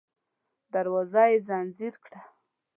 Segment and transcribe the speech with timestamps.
[0.73, 2.19] دروازه يې ځنځير کړه.